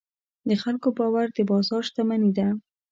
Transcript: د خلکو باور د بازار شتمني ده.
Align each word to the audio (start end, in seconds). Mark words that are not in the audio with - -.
د 0.47 0.49
خلکو 0.63 0.87
باور 0.97 1.27
د 1.35 1.37
بازار 1.49 1.81
شتمني 1.87 2.31
ده. 2.37 2.47